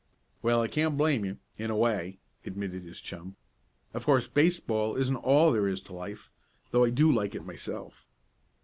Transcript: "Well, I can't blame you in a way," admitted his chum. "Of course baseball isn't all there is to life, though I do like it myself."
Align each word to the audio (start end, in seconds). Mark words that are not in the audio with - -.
"Well, 0.41 0.61
I 0.61 0.67
can't 0.67 0.97
blame 0.97 1.23
you 1.25 1.37
in 1.59 1.69
a 1.69 1.75
way," 1.77 2.17
admitted 2.43 2.81
his 2.81 2.99
chum. 3.01 3.35
"Of 3.93 4.03
course 4.03 4.27
baseball 4.27 4.95
isn't 4.95 5.15
all 5.17 5.51
there 5.51 5.67
is 5.67 5.83
to 5.83 5.93
life, 5.93 6.31
though 6.71 6.83
I 6.85 6.89
do 6.89 7.11
like 7.11 7.35
it 7.35 7.45
myself." 7.45 8.07